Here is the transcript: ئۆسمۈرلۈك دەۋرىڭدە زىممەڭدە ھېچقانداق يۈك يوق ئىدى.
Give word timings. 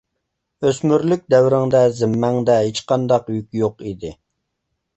ئۆسمۈرلۈك 0.69 1.27
دەۋرىڭدە 1.33 1.83
زىممەڭدە 1.99 2.57
ھېچقانداق 2.63 3.31
يۈك 3.37 3.63
يوق 3.65 3.87
ئىدى. 3.87 4.17